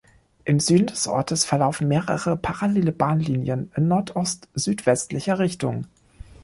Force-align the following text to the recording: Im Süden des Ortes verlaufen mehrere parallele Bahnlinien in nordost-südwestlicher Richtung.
Im 0.45 0.59
Süden 0.59 0.87
des 0.87 1.05
Ortes 1.07 1.45
verlaufen 1.45 1.87
mehrere 1.87 2.35
parallele 2.35 2.91
Bahnlinien 2.91 3.71
in 3.75 3.87
nordost-südwestlicher 3.87 5.37
Richtung. 5.37 5.85